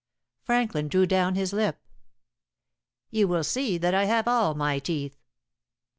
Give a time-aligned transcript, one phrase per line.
[0.41, 1.79] Franklin drew down his lip.
[3.11, 5.19] "You will see that I have all my teeth."